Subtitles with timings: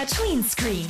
[0.00, 0.86] MDR Tween Screen.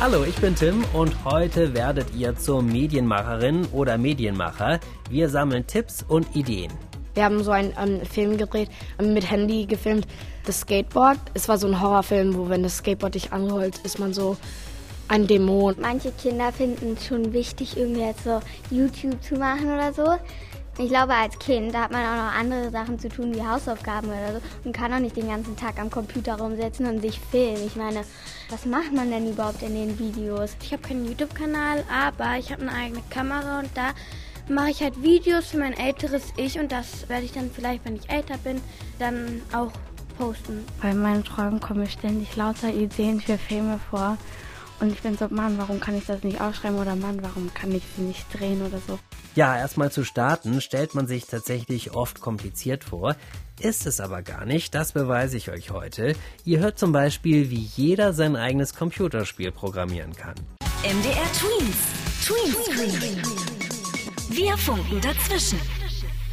[0.00, 4.80] Hallo, ich bin Tim und heute werdet ihr zur Medienmacherin oder Medienmacher.
[5.08, 6.72] Wir sammeln Tipps und Ideen.
[7.14, 8.68] Wir haben so einen, einen Film gedreht,
[8.98, 10.08] ähm, mit Handy gefilmt,
[10.44, 11.18] das Skateboard.
[11.34, 14.36] Es war so ein Horrorfilm, wo wenn das Skateboard dich anrollt, ist man so
[15.06, 15.76] ein Dämon.
[15.80, 18.40] Manche Kinder finden es schon wichtig, irgendwie jetzt so
[18.70, 20.16] YouTube zu machen oder so.
[20.82, 24.08] Ich glaube, als Kind, da hat man auch noch andere Sachen zu tun, wie Hausaufgaben
[24.08, 24.40] oder so.
[24.64, 27.66] Und kann auch nicht den ganzen Tag am Computer rumsetzen und sich filmen.
[27.66, 28.00] Ich meine,
[28.48, 30.56] was macht man denn überhaupt in den Videos?
[30.62, 33.90] Ich habe keinen YouTube-Kanal, aber ich habe eine eigene Kamera und da
[34.48, 37.96] mache ich halt Videos für mein älteres Ich und das werde ich dann vielleicht, wenn
[37.96, 38.62] ich älter bin,
[38.98, 39.72] dann auch
[40.16, 40.64] posten.
[40.80, 44.16] Bei meinen Träumen kommen mir ständig lauter Ideen für Filme vor.
[44.80, 46.78] Und ich bin so, Mann, warum kann ich das nicht aufschreiben?
[46.78, 48.98] Oder Mann, warum kann ich sie nicht drehen oder so?
[49.34, 53.14] Ja, erstmal zu starten stellt man sich tatsächlich oft kompliziert vor.
[53.60, 56.16] Ist es aber gar nicht, das beweise ich euch heute.
[56.44, 60.34] Ihr hört zum Beispiel, wie jeder sein eigenes Computerspiel programmieren kann.
[60.82, 61.76] MDR Tweens.
[62.24, 63.22] Tween Screen.
[64.30, 65.60] Wir funken dazwischen.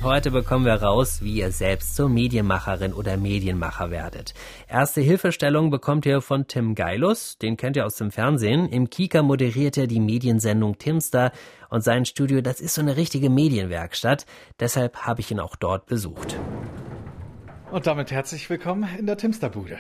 [0.04, 4.36] Heute bekommen wir raus, wie ihr selbst zur Medienmacherin oder Medienmacher werdet.
[4.70, 8.70] Erste Hilfestellung bekommt ihr von Tim Geilus, den kennt ihr aus dem Fernsehen.
[8.70, 11.32] Im Kika moderiert er die Mediensendung Timster
[11.70, 14.28] und sein Studio, das ist so eine richtige Medienwerkstatt.
[14.60, 16.38] Deshalb habe ich ihn auch dort besucht.
[17.72, 19.80] Und damit herzlich willkommen in der Timsterbude.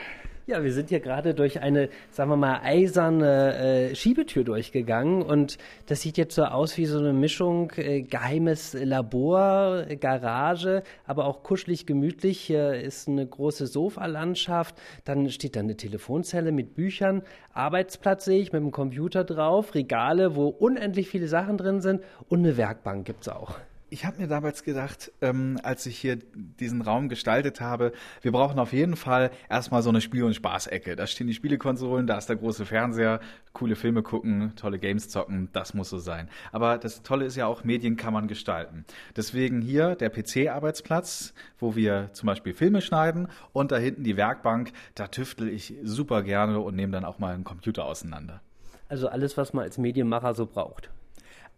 [0.50, 5.58] Ja, wir sind hier gerade durch eine, sagen wir mal, eiserne äh, Schiebetür durchgegangen und
[5.88, 11.44] das sieht jetzt so aus wie so eine Mischung äh, geheimes Labor, Garage, aber auch
[11.44, 12.40] kuschelig gemütlich.
[12.40, 18.54] Hier ist eine große Sofalandschaft, dann steht da eine Telefonzelle mit Büchern, Arbeitsplatz sehe ich
[18.54, 23.28] mit dem Computer drauf, Regale, wo unendlich viele Sachen drin sind und eine Werkbank gibt's
[23.28, 23.60] auch.
[23.90, 26.18] Ich habe mir damals gedacht, ähm, als ich hier
[26.60, 30.98] diesen Raum gestaltet habe, wir brauchen auf jeden Fall erstmal so eine Spiel- und Spaßecke.
[30.98, 33.22] Da stehen die Spielekonsolen, da ist der große Fernseher,
[33.54, 36.28] coole Filme gucken, tolle Games zocken, das muss so sein.
[36.52, 38.84] Aber das Tolle ist ja auch, Medien kann man gestalten.
[39.16, 44.74] Deswegen hier der PC-Arbeitsplatz, wo wir zum Beispiel Filme schneiden und da hinten die Werkbank,
[44.96, 48.42] da tüftel ich super gerne und nehme dann auch mal einen Computer auseinander.
[48.90, 50.90] Also alles, was man als Medienmacher so braucht.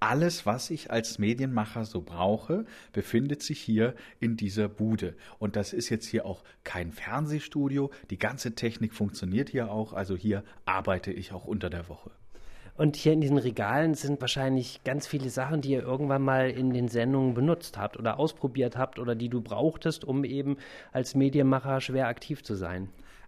[0.02, 5.16] Alles, was ich als Medienmacher so brauche, befindet sich hier in dieser Bude.
[5.40, 7.92] Und das ist jetzt hier auch kein Fernsehstudio.
[8.10, 9.92] Die ganze Technik funktioniert hier auch.
[9.92, 12.12] Also hier arbeite ich auch unter der Woche.
[12.78, 16.72] Und hier in diesen Regalen sind wahrscheinlich ganz viele Sachen, die ihr irgendwann mal in
[16.72, 20.56] den Sendungen benutzt habt oder ausprobiert habt oder die du brauchtest, um eben
[20.94, 22.88] als Medienmacher schwer aktiv zu sein.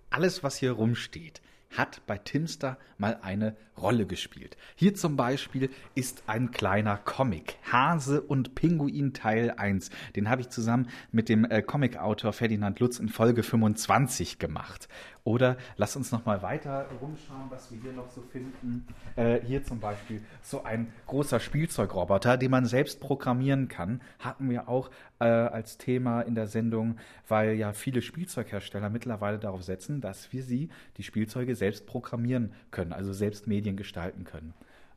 [0.10, 4.58] Alles, was hier rumsteht, hat bei Timster mal eine Rolle gespielt.
[4.76, 9.90] Hier zum Beispiel ist ein kleiner Comic, Hase und Pinguin Teil 1.
[10.16, 14.88] Den habe ich zusammen mit dem äh, Comicautor Ferdinand Lutz in Folge 25 gemacht.
[15.24, 18.88] Oder lass uns noch mal weiter rumschauen, was wir hier noch so finden.
[19.16, 24.68] Äh, hier zum Beispiel so ein großer Spielzeugroboter, den man selbst programmieren kann, hatten wir
[24.68, 24.90] auch
[25.20, 30.44] äh, als Thema in der Sendung, weil ja viele Spielzeughersteller mittlerweile darauf setzen, dass wir
[30.44, 34.56] sie, die Spielzeuge, selbst programmieren können, also selbst Medien gestalten können.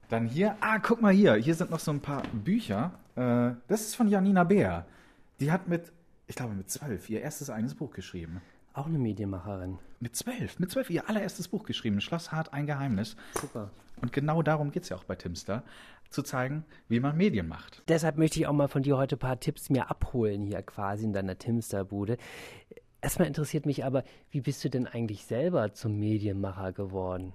[0.09, 2.93] Dann hier, ah, guck mal hier, hier sind noch so ein paar Bücher.
[3.17, 4.87] Äh, das ist von Janina Beer.
[5.41, 5.93] Die hat mit,
[6.27, 8.41] ich glaube mit zwölf, ihr erstes eigenes Buch geschrieben.
[8.75, 9.79] Auch eine Medienmacherin.
[10.01, 13.15] Mit zwölf, mit zwölf ihr allererstes Buch geschrieben, Schloss Hart, ein Geheimnis.
[13.41, 13.71] Super.
[14.03, 15.63] Und genau darum geht es ja auch bei Timster,
[16.11, 17.85] zu zeigen, wie man Medien macht.
[17.87, 21.05] Deshalb möchte ich auch mal von dir heute ein paar Tipps mir abholen hier quasi
[21.05, 22.17] in deiner Timster-Bude.
[23.01, 27.33] Erstmal interessiert mich aber, wie bist du denn eigentlich selber zum Medienmacher geworden?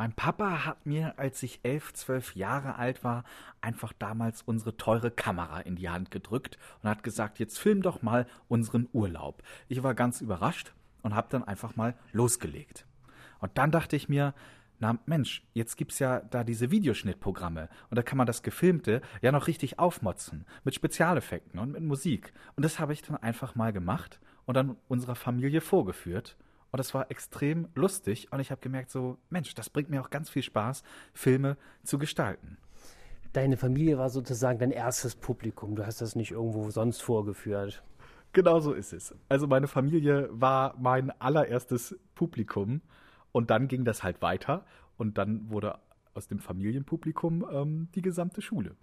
[0.00, 3.22] Mein Papa hat mir, als ich elf, zwölf Jahre alt war,
[3.60, 8.00] einfach damals unsere teure Kamera in die Hand gedrückt und hat gesagt, jetzt film doch
[8.00, 9.42] mal unseren Urlaub.
[9.68, 10.72] Ich war ganz überrascht
[11.02, 12.86] und habe dann einfach mal losgelegt.
[13.40, 14.32] Und dann dachte ich mir,
[14.78, 19.32] na Mensch, jetzt gibt's ja da diese Videoschnittprogramme und da kann man das Gefilmte ja
[19.32, 22.32] noch richtig aufmotzen mit Spezialeffekten und mit Musik.
[22.56, 26.38] Und das habe ich dann einfach mal gemacht und dann unserer Familie vorgeführt.
[26.72, 30.10] Und das war extrem lustig und ich habe gemerkt, so, Mensch, das bringt mir auch
[30.10, 30.82] ganz viel Spaß,
[31.12, 32.58] Filme zu gestalten.
[33.32, 35.76] Deine Familie war sozusagen dein erstes Publikum.
[35.76, 37.82] Du hast das nicht irgendwo sonst vorgeführt.
[38.32, 39.14] Genau so ist es.
[39.28, 42.80] Also meine Familie war mein allererstes Publikum
[43.32, 44.64] und dann ging das halt weiter
[44.96, 45.78] und dann wurde
[46.14, 48.76] aus dem Familienpublikum ähm, die gesamte Schule.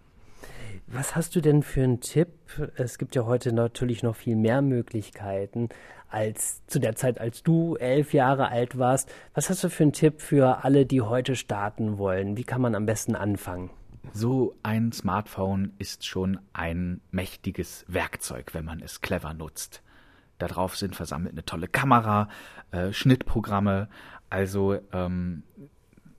[0.90, 2.28] Was hast du denn für einen Tipp?
[2.76, 5.68] Es gibt ja heute natürlich noch viel mehr Möglichkeiten
[6.08, 9.12] als zu der Zeit, als du elf Jahre alt warst.
[9.34, 12.38] Was hast du für einen Tipp für alle, die heute starten wollen?
[12.38, 13.68] Wie kann man am besten anfangen?
[14.14, 19.82] So ein Smartphone ist schon ein mächtiges Werkzeug, wenn man es clever nutzt.
[20.38, 22.28] Darauf sind versammelt eine tolle Kamera,
[22.70, 23.88] äh, Schnittprogramme.
[24.30, 25.42] Also ähm,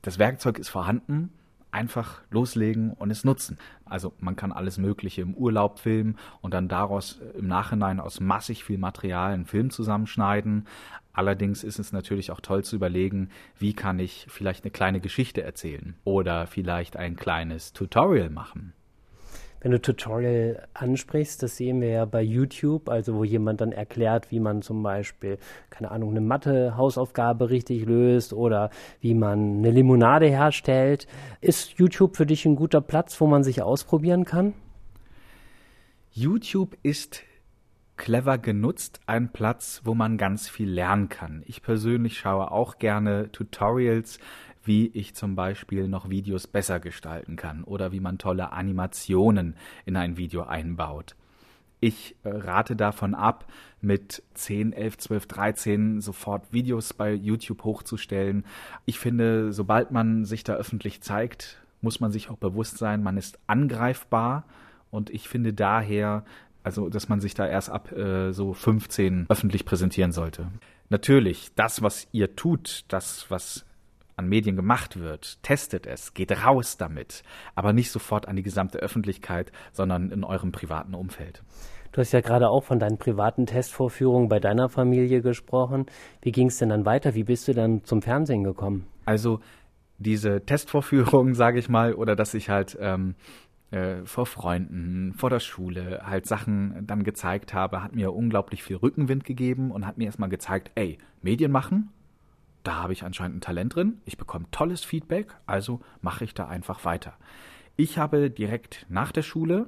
[0.03, 1.33] das Werkzeug ist vorhanden
[1.71, 3.57] einfach loslegen und es nutzen.
[3.85, 8.63] Also man kann alles Mögliche im Urlaub filmen und dann daraus im Nachhinein aus massig
[8.63, 10.67] viel Material einen Film zusammenschneiden.
[11.13, 15.41] Allerdings ist es natürlich auch toll zu überlegen, wie kann ich vielleicht eine kleine Geschichte
[15.41, 18.73] erzählen oder vielleicht ein kleines Tutorial machen.
[19.61, 24.31] Wenn du Tutorial ansprichst, das sehen wir ja bei YouTube, also wo jemand dann erklärt,
[24.31, 25.37] wie man zum Beispiel,
[25.69, 28.69] keine Ahnung, eine Mathe-Hausaufgabe richtig löst oder
[29.01, 31.07] wie man eine Limonade herstellt.
[31.41, 34.53] Ist YouTube für dich ein guter Platz, wo man sich ausprobieren kann?
[36.11, 37.23] YouTube ist
[37.99, 41.43] clever genutzt ein Platz, wo man ganz viel lernen kann.
[41.45, 44.19] Ich persönlich schaue auch gerne Tutorials,
[44.69, 49.55] wie ich zum Beispiel noch Videos besser gestalten kann oder wie man tolle Animationen
[49.87, 51.15] in ein Video einbaut.
[51.79, 53.51] Ich äh, rate davon ab,
[53.81, 58.45] mit 10, 11, 12, 13 sofort Videos bei YouTube hochzustellen.
[58.85, 63.17] Ich finde, sobald man sich da öffentlich zeigt, muss man sich auch bewusst sein, man
[63.17, 64.45] ist angreifbar.
[64.91, 66.23] Und ich finde daher,
[66.61, 70.51] also, dass man sich da erst ab äh, so 15 öffentlich präsentieren sollte.
[70.89, 73.65] Natürlich, das, was ihr tut, das, was
[74.19, 77.23] an Medien gemacht wird, testet es, geht raus damit,
[77.55, 81.41] aber nicht sofort an die gesamte Öffentlichkeit, sondern in eurem privaten Umfeld.
[81.91, 85.87] Du hast ja gerade auch von deinen privaten Testvorführungen bei deiner Familie gesprochen.
[86.21, 87.15] Wie ging es denn dann weiter?
[87.15, 88.85] Wie bist du dann zum Fernsehen gekommen?
[89.05, 89.39] Also
[89.97, 93.15] diese Testvorführungen, sage ich mal, oder dass ich halt ähm,
[93.71, 98.75] äh, vor Freunden, vor der Schule halt Sachen dann gezeigt habe, hat mir unglaublich viel
[98.75, 101.89] Rückenwind gegeben und hat mir erstmal gezeigt, ey, Medien machen,
[102.63, 106.47] da habe ich anscheinend ein Talent drin, ich bekomme tolles Feedback, also mache ich da
[106.47, 107.13] einfach weiter.
[107.75, 109.67] Ich habe direkt nach der Schule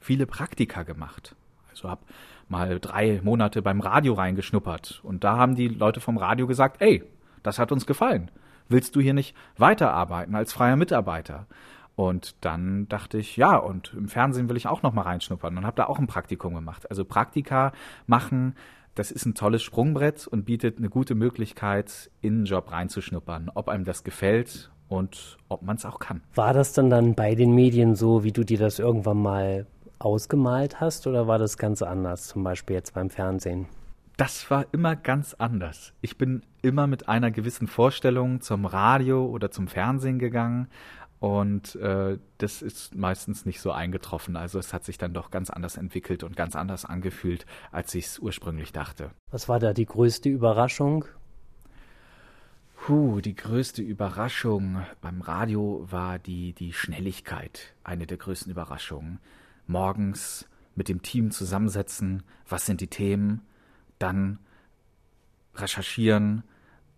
[0.00, 1.36] viele Praktika gemacht.
[1.70, 2.02] Also habe
[2.48, 7.04] mal drei Monate beim Radio reingeschnuppert und da haben die Leute vom Radio gesagt, ey,
[7.42, 8.30] das hat uns gefallen.
[8.68, 11.46] Willst du hier nicht weiterarbeiten als freier Mitarbeiter?
[11.96, 15.64] Und dann dachte ich, ja, und im Fernsehen will ich auch noch mal reinschnuppern und
[15.64, 16.90] habe da auch ein Praktikum gemacht.
[16.90, 17.72] Also Praktika
[18.06, 18.56] machen
[18.94, 23.68] das ist ein tolles Sprungbrett und bietet eine gute Möglichkeit, in einen Job reinzuschnuppern, ob
[23.68, 26.22] einem das gefällt und ob man es auch kann.
[26.34, 29.66] War das dann dann bei den Medien so, wie du dir das irgendwann mal
[29.98, 33.66] ausgemalt hast, oder war das ganz anders, zum Beispiel jetzt beim Fernsehen?
[34.16, 35.92] Das war immer ganz anders.
[36.00, 40.68] Ich bin immer mit einer gewissen Vorstellung zum Radio oder zum Fernsehen gegangen
[41.24, 44.36] und äh, das ist meistens nicht so eingetroffen.
[44.36, 48.04] Also es hat sich dann doch ganz anders entwickelt und ganz anders angefühlt, als ich
[48.04, 49.10] es ursprünglich dachte.
[49.30, 51.06] Was war da die größte Überraschung?
[52.76, 57.74] Puh, die größte Überraschung beim Radio war die, die Schnelligkeit.
[57.84, 59.18] Eine der größten Überraschungen.
[59.66, 63.40] Morgens mit dem Team zusammensetzen, was sind die Themen,
[63.98, 64.40] dann
[65.54, 66.44] recherchieren,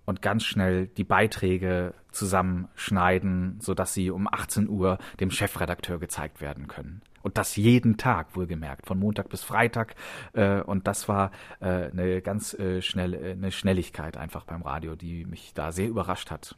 [0.07, 6.69] und ganz schnell die Beiträge zusammenschneiden, sodass sie um 18 Uhr dem Chefredakteur gezeigt werden
[6.69, 7.03] können.
[7.23, 9.97] Und das jeden Tag, wohlgemerkt, von Montag bis Freitag.
[10.33, 15.25] Äh, und das war äh, eine ganz äh, schnelle eine Schnelligkeit einfach beim Radio, die
[15.25, 16.57] mich da sehr überrascht hat.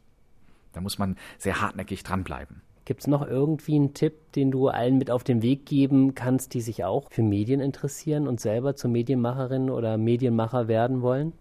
[0.74, 2.60] Da muss man sehr hartnäckig dranbleiben.
[2.84, 6.52] Gibt es noch irgendwie einen Tipp, den du allen mit auf den Weg geben kannst,
[6.52, 11.32] die sich auch für Medien interessieren und selber zur Medienmacherin oder Medienmacher werden wollen?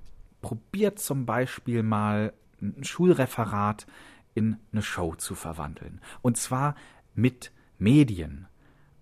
[0.42, 3.88] Probiert zum Beispiel mal ein Schulreferat
[4.34, 6.02] in eine Show zu verwandeln.
[6.22, 6.76] Und zwar
[7.16, 8.48] mit Medien.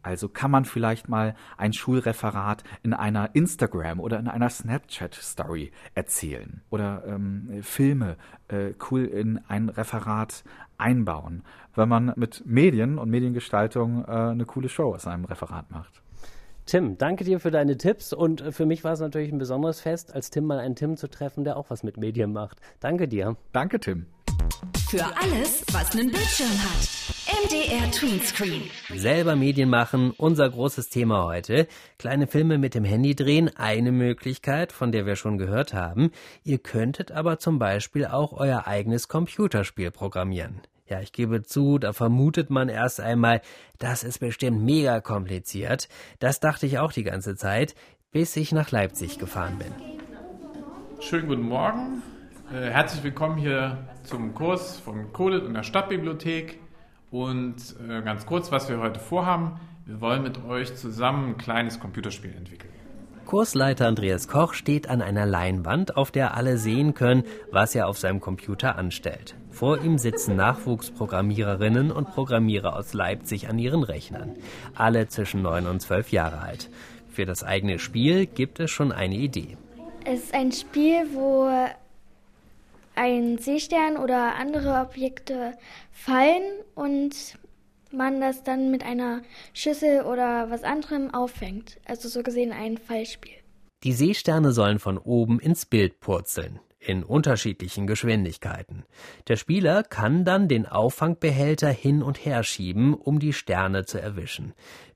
[0.01, 6.62] Also kann man vielleicht mal ein Schulreferat in einer Instagram oder in einer Snapchat-Story erzählen
[6.69, 8.15] oder ähm, Filme
[8.48, 10.43] äh, cool in ein Referat
[10.77, 11.43] einbauen,
[11.74, 16.04] wenn man mit Medien und Mediengestaltung äh, eine coole Show aus einem Referat macht.
[16.65, 19.81] Tim, danke dir für deine Tipps und äh, für mich war es natürlich ein besonderes
[19.81, 22.60] Fest, als Tim mal einen Tim zu treffen, der auch was mit Medien macht.
[22.79, 23.38] Danke dir.
[23.51, 24.07] Danke, Tim.
[24.89, 27.05] Für alles, was einen Bildschirm hat.
[27.45, 28.63] MDR Tweenscreen.
[28.95, 31.67] Selber Medien machen, unser großes Thema heute.
[32.00, 36.12] Kleine Filme mit dem Handy drehen, eine Möglichkeit, von der wir schon gehört haben.
[36.43, 40.62] Ihr könntet aber zum Beispiel auch euer eigenes Computerspiel programmieren.
[40.88, 43.42] Ja, ich gebe zu, da vermutet man erst einmal,
[43.80, 45.89] das ist bestimmt mega kompliziert.
[46.20, 47.74] Das dachte ich auch die ganze Zeit,
[48.12, 49.72] bis ich nach Leipzig gefahren bin.
[51.00, 52.04] Schönen guten Morgen.
[52.54, 56.60] Äh, herzlich willkommen hier zum Kurs von Coded und der Stadtbibliothek.
[57.10, 57.56] Und
[57.89, 59.60] äh, ganz kurz, was wir heute vorhaben.
[59.88, 62.72] Wir wollen mit euch zusammen ein kleines Computerspiel entwickeln.
[63.25, 67.98] Kursleiter Andreas Koch steht an einer Leinwand, auf der alle sehen können, was er auf
[67.98, 69.36] seinem Computer anstellt.
[69.55, 74.35] Vor ihm sitzen Nachwuchsprogrammiererinnen und Programmierer aus Leipzig an ihren Rechnern.
[74.75, 76.69] Alle zwischen 9 und 12 Jahre alt.
[77.07, 79.55] Für das eigene Spiel gibt es schon eine Idee.
[80.03, 81.50] Es ist ein Spiel, wo
[82.95, 85.53] ein Seestern oder andere Objekte
[85.89, 86.43] fallen
[86.74, 87.15] und
[87.93, 89.21] man das dann mit einer
[89.53, 91.79] Schüssel oder was anderem auffängt.
[91.85, 93.35] Also so gesehen ein Fallspiel.
[93.85, 98.86] Die Seesterne sollen von oben ins Bild purzeln, in unterschiedlichen Geschwindigkeiten.
[99.27, 104.54] Der Spieler kann dann den Auffangbehälter hin und her schieben, um die Sterne zu erwischen.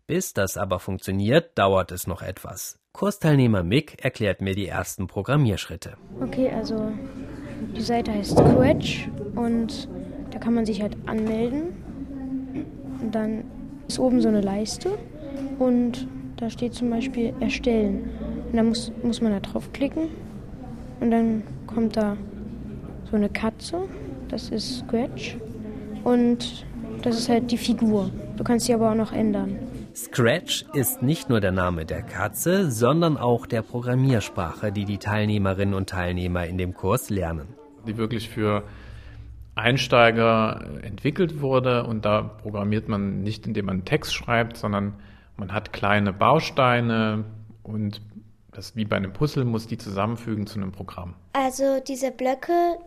[0.07, 2.79] Bis das aber funktioniert, dauert es noch etwas.
[2.93, 5.97] Kursteilnehmer Mick erklärt mir die ersten Programmierschritte.
[6.19, 6.91] Okay, also
[7.75, 9.87] die Seite heißt Scratch und
[10.31, 11.73] da kann man sich halt anmelden.
[13.01, 13.43] Und dann
[13.87, 14.97] ist oben so eine Leiste
[15.59, 18.09] und da steht zum Beispiel Erstellen.
[18.49, 20.09] Und dann muss, muss man da draufklicken
[20.99, 22.17] und dann kommt da
[23.09, 23.83] so eine Katze,
[24.27, 25.37] das ist Scratch.
[26.03, 26.65] Und
[27.03, 28.09] das ist halt die Figur.
[28.37, 29.57] Du kannst sie aber auch noch ändern.
[29.95, 35.73] Scratch ist nicht nur der Name der Katze, sondern auch der Programmiersprache, die die Teilnehmerinnen
[35.73, 37.49] und Teilnehmer in dem Kurs lernen.
[37.87, 38.63] Die wirklich für
[39.55, 44.93] Einsteiger entwickelt wurde und da programmiert man nicht, indem man Text schreibt, sondern
[45.37, 47.25] man hat kleine Bausteine
[47.63, 48.01] und
[48.51, 51.15] das wie bei einem Puzzle muss die zusammenfügen zu einem Programm.
[51.33, 52.77] Also diese Blöcke,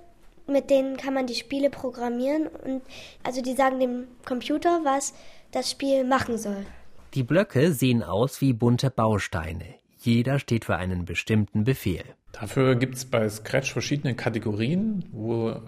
[0.46, 2.82] mit denen kann man die Spiele programmieren und
[3.22, 5.14] also die sagen dem Computer, was
[5.50, 6.66] das Spiel machen soll.
[7.14, 9.66] Die Blöcke sehen aus wie bunte Bausteine.
[9.98, 12.04] Jeder steht für einen bestimmten Befehl.
[12.32, 15.60] Dafür gibt es bei Scratch verschiedene Kategorien, wo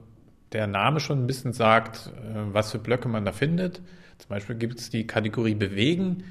[0.53, 3.83] der Name schon ein bisschen sagt, äh, was für Blöcke man da findet.
[4.19, 6.25] Zum Beispiel gibt es die Kategorie Bewegen.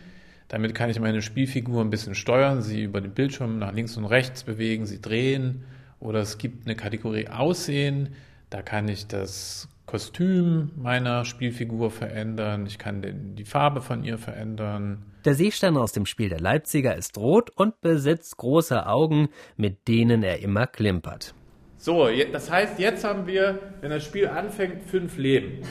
[0.47, 4.05] Damit kann ich meine Spielfigur ein bisschen steuern, sie über den Bildschirm nach links und
[4.05, 5.63] rechts bewegen, sie drehen.
[5.99, 8.09] Oder es gibt eine Kategorie Aussehen.
[8.49, 12.65] Da kann ich das Kostüm meiner Spielfigur verändern.
[12.65, 15.05] Ich kann den, die Farbe von ihr verändern.
[15.25, 20.23] Der Seestern aus dem Spiel der Leipziger ist rot und besitzt große Augen, mit denen
[20.23, 21.33] er immer klimpert.
[21.77, 25.63] So, das heißt, jetzt haben wir, wenn das Spiel anfängt, fünf Leben.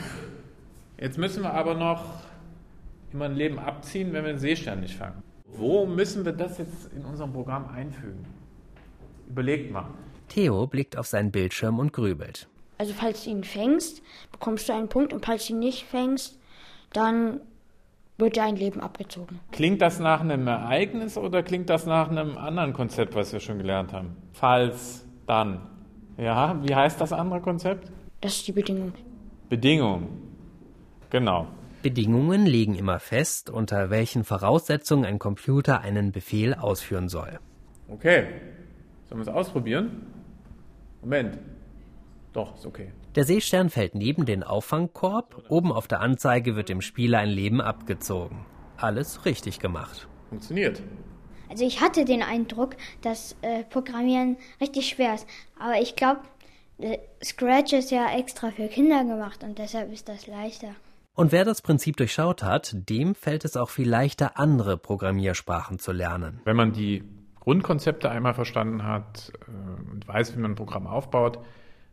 [0.99, 2.23] Jetzt müssen wir aber noch
[3.13, 5.21] immer ein Leben abziehen, wenn wir den Seestern nicht fangen.
[5.45, 8.25] Wo müssen wir das jetzt in unserem Programm einfügen?
[9.29, 9.85] Überlegt mal.
[10.29, 12.47] Theo blickt auf seinen Bildschirm und grübelt.
[12.77, 14.01] Also falls du ihn fängst,
[14.31, 16.39] bekommst du einen Punkt und falls du ihn nicht fängst,
[16.91, 17.39] dann
[18.17, 19.39] wird dir ein Leben abgezogen.
[19.51, 23.57] Klingt das nach einem Ereignis oder klingt das nach einem anderen Konzept, was wir schon
[23.57, 24.15] gelernt haben?
[24.33, 25.61] Falls, dann.
[26.17, 27.91] Ja, wie heißt das andere Konzept?
[28.21, 28.93] Das ist die Bedingung.
[29.49, 30.07] Bedingung.
[31.09, 31.47] Genau.
[31.83, 37.39] Bedingungen legen immer fest, unter welchen Voraussetzungen ein Computer einen Befehl ausführen soll.
[37.87, 38.27] Okay.
[39.07, 40.07] Sollen wir es ausprobieren?
[41.01, 41.37] Moment.
[42.31, 42.91] Doch, ist okay.
[43.15, 45.43] Der Seestern fällt neben den Auffangkorb.
[45.49, 48.45] Oben auf der Anzeige wird dem Spieler ein Leben abgezogen.
[48.77, 50.07] Alles richtig gemacht.
[50.29, 50.81] Funktioniert.
[51.49, 55.27] Also ich hatte den Eindruck, dass äh, Programmieren richtig schwer ist.
[55.59, 56.21] Aber ich glaube,
[56.79, 60.73] äh, Scratch ist ja extra für Kinder gemacht und deshalb ist das leichter.
[61.15, 65.91] Und wer das Prinzip durchschaut hat, dem fällt es auch viel leichter, andere Programmiersprachen zu
[65.91, 66.41] lernen.
[66.43, 67.03] Wenn man die
[67.39, 71.37] Grundkonzepte einmal verstanden hat äh, und weiß, wie man ein Programm aufbaut,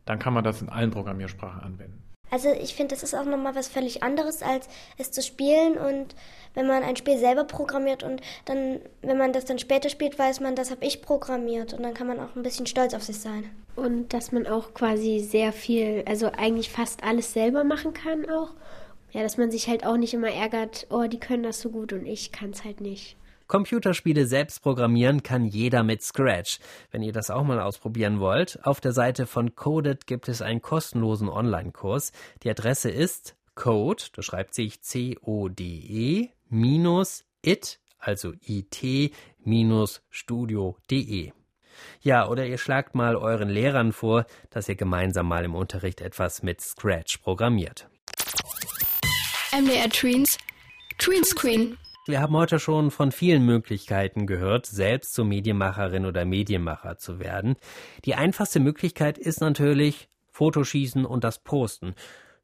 [0.07, 2.03] dann kann man das in allen Programmiersprachen anwenden.
[2.31, 5.77] Also ich finde, das ist auch nochmal was völlig anderes, als es zu spielen.
[5.77, 6.15] Und
[6.55, 10.41] wenn man ein Spiel selber programmiert und dann, wenn man das dann später spielt, weiß
[10.41, 11.75] man, das habe ich programmiert.
[11.75, 13.51] Und dann kann man auch ein bisschen stolz auf sich sein.
[13.77, 18.53] Und dass man auch quasi sehr viel, also eigentlich fast alles selber machen kann auch.
[19.13, 21.93] Ja, dass man sich halt auch nicht immer ärgert, oh, die können das so gut
[21.93, 23.17] und ich kann es halt nicht.
[23.49, 26.61] Computerspiele selbst programmieren kann jeder mit Scratch.
[26.93, 30.63] Wenn ihr das auch mal ausprobieren wollt, auf der Seite von Coded gibt es einen
[30.63, 32.13] kostenlosen Online-Kurs.
[32.45, 41.33] Die Adresse ist code, das schreibt sich C-O-D-E, minus it, also it, minus studio.de.
[42.03, 46.45] Ja, oder ihr schlagt mal euren Lehrern vor, dass ihr gemeinsam mal im Unterricht etwas
[46.45, 47.89] mit Scratch programmiert.
[49.53, 50.39] MDR Tweens,
[50.99, 51.77] Tweenscreen.
[52.07, 57.57] Wir haben heute schon von vielen Möglichkeiten gehört, selbst zur Medienmacherin oder Medienmacher zu werden.
[58.05, 61.97] Die einfachste Möglichkeit ist natürlich Fotoschießen und das Posten.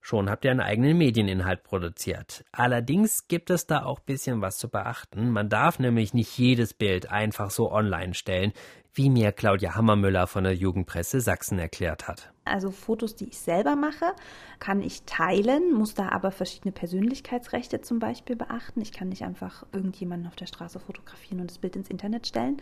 [0.09, 2.45] Schon habt ihr einen eigenen Medieninhalt produziert.
[2.53, 5.33] Allerdings gibt es da auch ein bisschen was zu beachten.
[5.33, 8.53] Man darf nämlich nicht jedes Bild einfach so online stellen,
[8.95, 12.33] wie mir Claudia Hammermüller von der Jugendpresse Sachsen erklärt hat.
[12.45, 14.15] Also Fotos, die ich selber mache,
[14.61, 18.83] kann ich teilen, muss da aber verschiedene Persönlichkeitsrechte zum Beispiel beachten.
[18.83, 22.59] Ich kann nicht einfach irgendjemanden auf der Straße fotografieren und das Bild ins Internet stellen.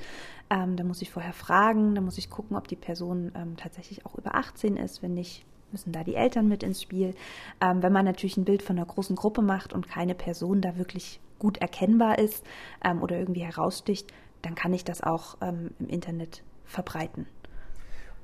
[0.48, 4.06] Ähm, da muss ich vorher fragen, da muss ich gucken, ob die Person ähm, tatsächlich
[4.06, 5.02] auch über 18 ist.
[5.02, 7.14] Wenn nicht, müssen da die Eltern mit ins Spiel.
[7.60, 10.76] Ähm, wenn man natürlich ein Bild von einer großen Gruppe macht und keine Person da
[10.76, 12.44] wirklich gut erkennbar ist
[12.84, 17.26] ähm, oder irgendwie heraussticht, dann kann ich das auch ähm, im Internet verbreiten.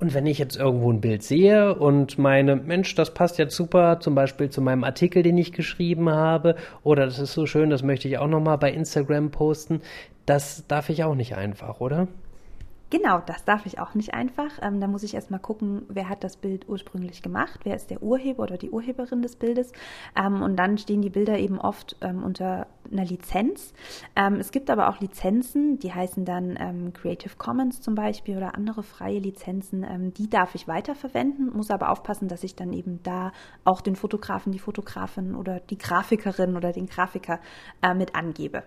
[0.01, 3.99] Und wenn ich jetzt irgendwo ein Bild sehe und meine, Mensch, das passt jetzt super,
[3.99, 7.83] zum Beispiel zu meinem Artikel, den ich geschrieben habe, oder das ist so schön, das
[7.83, 9.81] möchte ich auch nochmal bei Instagram posten,
[10.25, 12.07] das darf ich auch nicht einfach, oder?
[12.91, 14.59] Genau, das darf ich auch nicht einfach.
[14.61, 18.03] Ähm, da muss ich erstmal gucken, wer hat das Bild ursprünglich gemacht, wer ist der
[18.03, 19.71] Urheber oder die Urheberin des Bildes.
[20.13, 23.73] Ähm, und dann stehen die Bilder eben oft ähm, unter einer Lizenz.
[24.17, 28.55] Ähm, es gibt aber auch Lizenzen, die heißen dann ähm, Creative Commons zum Beispiel oder
[28.55, 29.85] andere freie Lizenzen.
[29.85, 33.31] Ähm, die darf ich weiterverwenden, muss aber aufpassen, dass ich dann eben da
[33.63, 37.39] auch den Fotografen, die Fotografin oder die Grafikerin oder den Grafiker
[37.81, 38.63] äh, mit angebe.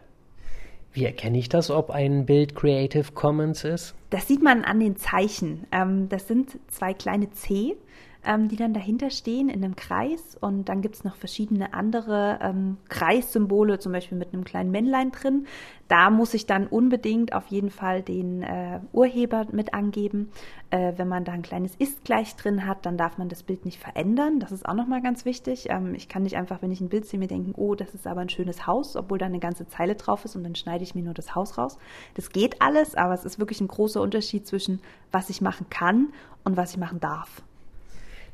[0.94, 3.96] Wie erkenne ich das, ob ein Bild Creative Commons ist?
[4.10, 5.66] Das sieht man an den Zeichen.
[5.72, 7.76] Ähm, das sind zwei kleine C
[8.24, 10.36] ähm, die dann dahinter stehen in einem Kreis.
[10.40, 15.12] Und dann gibt es noch verschiedene andere ähm, Kreissymbole, zum Beispiel mit einem kleinen Männlein
[15.12, 15.46] drin.
[15.88, 20.30] Da muss ich dann unbedingt auf jeden Fall den äh, Urheber mit angeben.
[20.70, 23.64] Äh, wenn man da ein kleines Ist gleich drin hat, dann darf man das Bild
[23.64, 24.40] nicht verändern.
[24.40, 25.66] Das ist auch nochmal ganz wichtig.
[25.68, 28.06] Ähm, ich kann nicht einfach, wenn ich ein Bild sehe, mir denken, oh, das ist
[28.06, 30.94] aber ein schönes Haus, obwohl da eine ganze Zeile drauf ist und dann schneide ich
[30.94, 31.78] mir nur das Haus raus.
[32.14, 34.80] Das geht alles, aber es ist wirklich ein großer Unterschied zwischen
[35.12, 36.12] was ich machen kann
[36.44, 37.42] und was ich machen darf.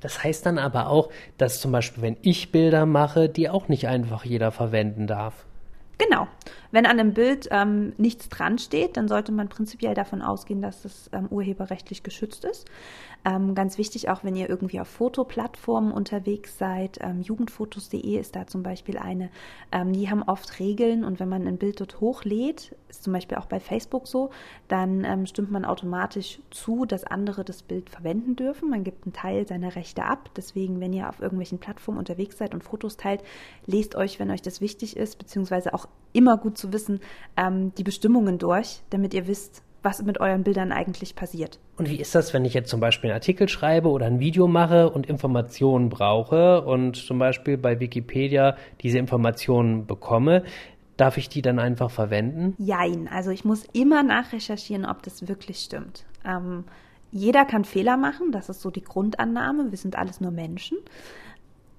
[0.01, 3.87] Das heißt dann aber auch, dass zum Beispiel, wenn ich Bilder mache, die auch nicht
[3.87, 5.47] einfach jeder verwenden darf.
[5.99, 6.29] Genau.
[6.71, 10.87] Wenn an einem Bild ähm, nichts dran steht, dann sollte man prinzipiell davon ausgehen, dass
[10.87, 12.67] es ähm, urheberrechtlich geschützt ist.
[13.25, 16.99] Ähm, ganz wichtig auch, wenn ihr irgendwie auf Fotoplattformen unterwegs seid.
[17.03, 19.31] Ähm, Jugendfotos.de ist da zum Beispiel eine.
[19.73, 23.37] Ähm, die haben oft Regeln und wenn man ein Bild dort hochlädt, ist zum Beispiel
[23.37, 24.31] auch bei Facebook so,
[24.69, 28.71] dann ähm, stimmt man automatisch zu, dass andere das Bild verwenden dürfen.
[28.71, 30.31] Man gibt einen Teil seiner Rechte ab.
[30.37, 33.23] Deswegen, wenn ihr auf irgendwelchen Plattformen unterwegs seid und Fotos teilt,
[33.67, 37.01] lest euch, wenn euch das wichtig ist, beziehungsweise auch immer gut zu wissen,
[37.37, 41.59] ähm, die Bestimmungen durch, damit ihr wisst, was mit euren Bildern eigentlich passiert.
[41.77, 44.47] Und wie ist das, wenn ich jetzt zum Beispiel einen Artikel schreibe oder ein Video
[44.47, 50.45] mache und Informationen brauche und zum Beispiel bei Wikipedia diese Informationen bekomme?
[50.97, 52.55] Darf ich die dann einfach verwenden?
[52.59, 56.05] Jein, also ich muss immer nachrecherchieren, ob das wirklich stimmt.
[56.27, 56.65] Ähm,
[57.11, 59.71] jeder kann Fehler machen, das ist so die Grundannahme.
[59.71, 60.79] Wir sind alles nur Menschen.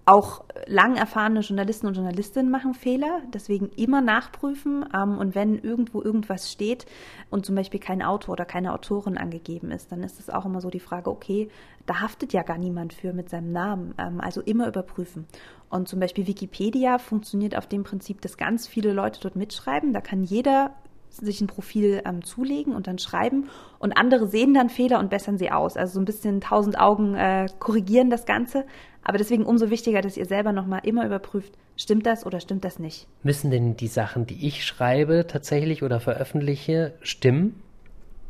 [0.06, 4.84] Auch lang erfahrene Journalisten und Journalistinnen machen Fehler, deswegen immer nachprüfen.
[4.96, 6.86] Ähm, und wenn irgendwo irgendwas steht
[7.30, 10.60] und zum Beispiel kein Autor oder keine Autorin angegeben ist, dann ist es auch immer
[10.60, 11.50] so die Frage, okay,
[11.86, 13.94] da haftet ja gar niemand für mit seinem Namen.
[14.00, 15.28] Ähm, also immer überprüfen.
[15.70, 19.94] Und zum Beispiel Wikipedia funktioniert auf dem Prinzip, dass ganz viele Leute dort mitschreiben.
[19.94, 20.74] Da kann jeder
[21.12, 25.38] sich ein Profil ähm, zulegen und dann schreiben und andere sehen dann Fehler und bessern
[25.38, 25.78] sie aus.
[25.78, 28.66] Also so ein bisschen tausend Augen äh, korrigieren das Ganze.
[29.04, 32.80] Aber deswegen umso wichtiger, dass ihr selber nochmal immer überprüft, stimmt das oder stimmt das
[32.80, 33.08] nicht.
[33.24, 37.62] Müssen denn die Sachen, die ich schreibe tatsächlich oder veröffentliche, stimmen?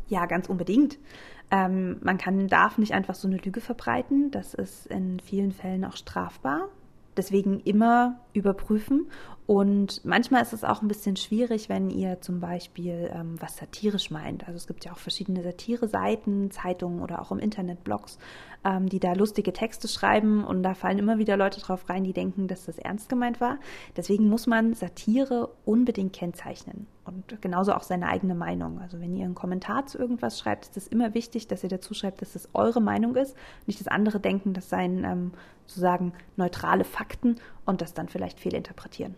[0.07, 0.97] Ja, ganz unbedingt.
[1.51, 4.31] Ähm, man kann, darf nicht einfach so eine Lüge verbreiten.
[4.31, 6.69] Das ist in vielen Fällen auch strafbar.
[7.17, 9.07] Deswegen immer überprüfen
[9.51, 14.09] und manchmal ist es auch ein bisschen schwierig, wenn ihr zum Beispiel ähm, was satirisch
[14.09, 14.47] meint.
[14.47, 18.17] Also es gibt ja auch verschiedene Satire-Seiten, Zeitungen oder auch im Internet Blogs,
[18.63, 22.13] ähm, die da lustige Texte schreiben und da fallen immer wieder Leute drauf rein, die
[22.13, 23.57] denken, dass das ernst gemeint war.
[23.97, 28.79] Deswegen muss man Satire unbedingt kennzeichnen und genauso auch seine eigene Meinung.
[28.79, 31.93] Also wenn ihr einen Kommentar zu irgendwas schreibt, ist es immer wichtig, dass ihr dazu
[31.93, 33.35] schreibt, dass es eure Meinung ist,
[33.67, 35.33] nicht dass andere denken, das seien ähm,
[35.65, 37.35] sozusagen neutrale Fakten
[37.65, 39.17] und das dann vielleicht fehlinterpretieren.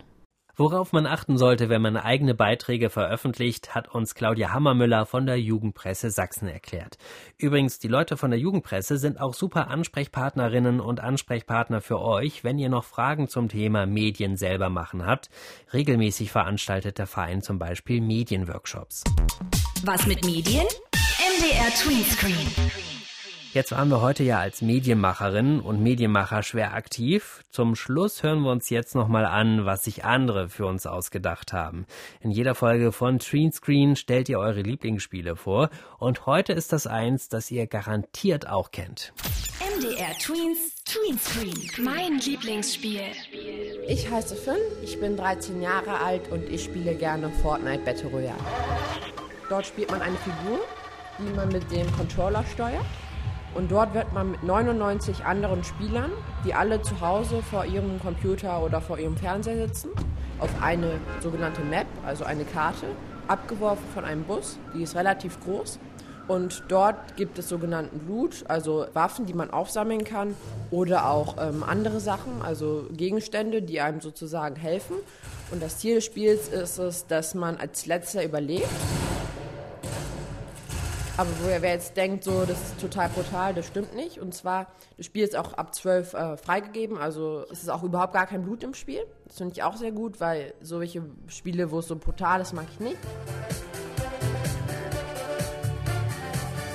[0.55, 5.39] Worauf man achten sollte, wenn man eigene Beiträge veröffentlicht, hat uns Claudia Hammermüller von der
[5.39, 6.97] Jugendpresse Sachsen erklärt.
[7.39, 12.59] Übrigens, die Leute von der Jugendpresse sind auch super Ansprechpartnerinnen und Ansprechpartner für euch, wenn
[12.59, 15.31] ihr noch Fragen zum Thema Medien selber machen habt.
[15.73, 19.03] Regelmäßig veranstaltet der Verein zum Beispiel Medienworkshops.
[19.83, 20.67] Was mit Medien?
[21.39, 22.92] MDR Tweetscreen.
[23.53, 27.43] Jetzt waren wir heute ja als Medienmacherin und Medienmacher schwer aktiv.
[27.51, 31.85] Zum Schluss hören wir uns jetzt nochmal an, was sich andere für uns ausgedacht haben.
[32.19, 37.29] In jeder Folge von Screen stellt ihr eure Lieblingsspiele vor und heute ist das eins,
[37.29, 39.13] das ihr garantiert auch kennt.
[39.77, 43.03] MDR Tweens Tweenscreen, mein Lieblingsspiel.
[43.87, 48.33] Ich heiße Finn, ich bin 13 Jahre alt und ich spiele gerne Fortnite Battle Royale.
[49.47, 50.59] Dort spielt man eine Figur,
[51.19, 52.83] die man mit dem Controller steuert.
[53.55, 56.11] Und dort wird man mit 99 anderen Spielern,
[56.45, 59.89] die alle zu Hause vor ihrem Computer oder vor ihrem Fernseher sitzen,
[60.39, 62.87] auf eine sogenannte Map, also eine Karte,
[63.27, 64.57] abgeworfen von einem Bus.
[64.73, 65.79] Die ist relativ groß.
[66.27, 70.35] Und dort gibt es sogenannten Loot, also Waffen, die man aufsammeln kann
[70.71, 74.95] oder auch ähm, andere Sachen, also Gegenstände, die einem sozusagen helfen.
[75.51, 78.69] Und das Ziel des Spiels ist es, dass man als letzter überlebt
[81.15, 84.17] Aber wo wer jetzt denkt, so, das ist total brutal, das stimmt nicht.
[84.17, 88.13] Und zwar, das Spiel ist auch ab 12 äh, freigegeben, also es ist auch überhaupt
[88.13, 89.05] gar kein Blut im Spiel.
[89.27, 92.65] Das finde ich auch sehr gut, weil solche Spiele, wo es so brutal ist, mag
[92.73, 92.97] ich nicht.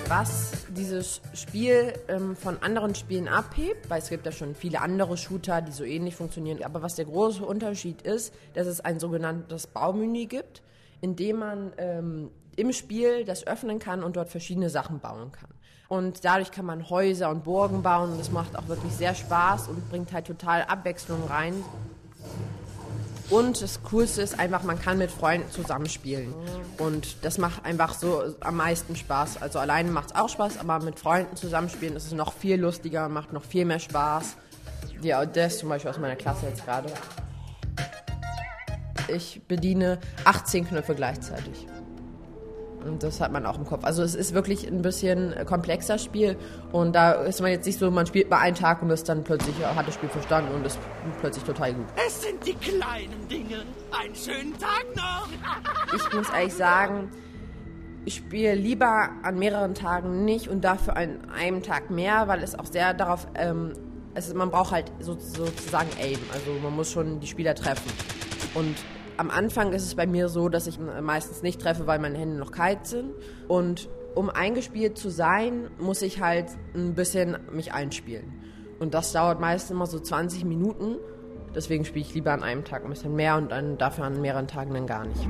[0.07, 5.17] Was dieses Spiel ähm, von anderen Spielen abhebt, weil es gibt ja schon viele andere
[5.17, 6.63] Shooter, die so ähnlich funktionieren.
[6.63, 10.63] Aber was der große Unterschied ist, dass es ein sogenanntes Baumenü gibt,
[11.01, 15.51] in dem man ähm, im Spiel das öffnen kann und dort verschiedene Sachen bauen kann.
[15.87, 19.69] Und dadurch kann man Häuser und Burgen bauen und das macht auch wirklich sehr Spaß
[19.69, 21.55] und bringt halt total Abwechslung rein.
[23.31, 26.35] Und das Coolste ist einfach, man kann mit Freunden zusammenspielen.
[26.79, 29.41] Und das macht einfach so am meisten Spaß.
[29.41, 33.09] Also alleine macht es auch Spaß, aber mit Freunden zusammenspielen ist es noch viel lustiger,
[33.09, 34.37] macht noch viel mehr Spaß.
[35.01, 36.93] Ja, das zum Beispiel aus meiner Klasse jetzt gerade.
[39.09, 41.67] Ich bediene 18 Knöpfe gleichzeitig.
[42.85, 43.85] Und das hat man auch im Kopf.
[43.85, 46.37] Also es ist wirklich ein bisschen komplexer Spiel
[46.73, 49.25] und da ist man jetzt nicht so, man spielt mal einen Tag und ist dann
[49.25, 50.79] plötzlich, hat das Spiel verstanden und ist
[51.21, 51.87] plötzlich total gut.
[52.07, 53.65] Es sind die kleinen Dinge.
[53.91, 55.29] Einen schönen Tag noch.
[55.95, 57.11] Ich muss ehrlich sagen,
[58.05, 62.59] ich spiele lieber an mehreren Tagen nicht und dafür an einem Tag mehr, weil es
[62.59, 63.73] auch sehr darauf, ähm,
[64.15, 67.91] es, man braucht halt so, sozusagen Aim, also man muss schon die Spieler treffen.
[68.55, 68.77] Und
[69.19, 72.37] am Anfang ist es bei mir so, dass ich meistens nicht treffe, weil meine Hände
[72.37, 73.13] noch kalt sind.
[73.49, 78.33] Und um eingespielt zu sein, muss ich halt ein bisschen mich einspielen.
[78.79, 80.97] Und das dauert meistens immer so 20 Minuten.
[81.55, 84.47] Deswegen spiele ich lieber an einem Tag ein bisschen mehr und dann dafür an mehreren
[84.47, 85.29] Tagen dann gar nicht.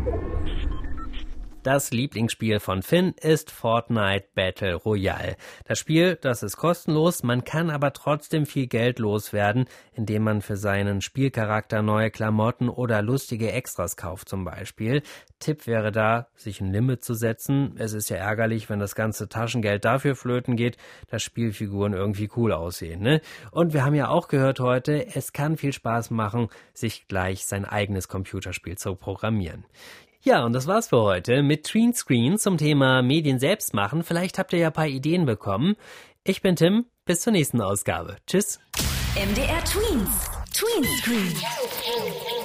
[1.68, 5.36] Das Lieblingsspiel von Finn ist Fortnite Battle Royale.
[5.66, 10.56] Das Spiel, das ist kostenlos, man kann aber trotzdem viel Geld loswerden, indem man für
[10.56, 15.02] seinen Spielcharakter neue Klamotten oder lustige Extras kauft zum Beispiel.
[15.40, 17.74] Tipp wäre da, sich ein Limit zu setzen.
[17.76, 20.78] Es ist ja ärgerlich, wenn das ganze Taschengeld dafür flöten geht,
[21.08, 23.02] dass Spielfiguren irgendwie cool aussehen.
[23.02, 23.20] Ne?
[23.50, 27.66] Und wir haben ja auch gehört heute, es kann viel Spaß machen, sich gleich sein
[27.66, 29.66] eigenes Computerspiel zu programmieren.
[30.22, 34.02] Ja, und das war's für heute mit Tween Screen zum Thema Medien selbst machen.
[34.02, 35.76] Vielleicht habt ihr ja ein paar Ideen bekommen.
[36.24, 38.16] Ich bin Tim, bis zur nächsten Ausgabe.
[38.26, 38.58] Tschüss.
[39.14, 40.30] MDR Tweens.
[40.52, 42.37] Tween Screen.